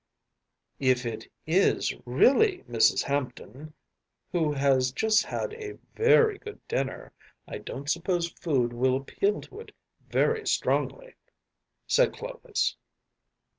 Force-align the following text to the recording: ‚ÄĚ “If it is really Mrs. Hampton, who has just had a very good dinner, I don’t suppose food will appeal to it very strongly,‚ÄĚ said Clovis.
‚ÄĚ 0.81 0.87
“If 0.91 1.05
it 1.05 1.27
is 1.45 1.93
really 2.07 2.63
Mrs. 2.63 3.03
Hampton, 3.03 3.75
who 4.31 4.51
has 4.51 4.91
just 4.91 5.23
had 5.27 5.53
a 5.53 5.77
very 5.95 6.39
good 6.39 6.67
dinner, 6.67 7.13
I 7.47 7.59
don’t 7.59 7.87
suppose 7.87 8.27
food 8.31 8.73
will 8.73 8.97
appeal 8.97 9.41
to 9.41 9.59
it 9.59 9.73
very 10.09 10.47
strongly,‚ÄĚ 10.47 11.13
said 11.85 12.13
Clovis. 12.17 12.77